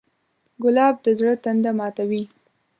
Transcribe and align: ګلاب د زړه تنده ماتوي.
ګلاب 0.63 0.95
د 1.03 1.05
زړه 1.19 1.33
تنده 1.43 1.71
ماتوي. 1.77 2.23